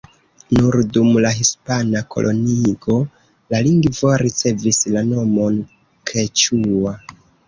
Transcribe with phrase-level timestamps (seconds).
[0.59, 2.95] Nur dum la hispana koloniigo
[3.55, 5.61] la lingvo ricevis la nomon
[6.13, 6.95] keĉua.